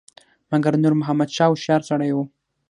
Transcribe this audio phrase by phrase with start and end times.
[0.51, 2.23] مګر نور محمد شاه هوښیار سړی وو.